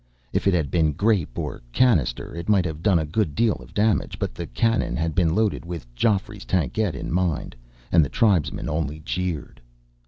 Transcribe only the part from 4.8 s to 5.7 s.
had been loaded